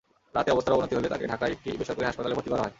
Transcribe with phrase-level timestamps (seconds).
[0.35, 2.69] রাতে অবস্থার অবনতি হলে তাঁকে ঢাকায় একটি বেসরকারি হাসপাতালে ভর্তি করা হয়।